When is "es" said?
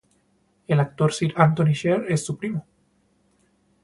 2.11-2.25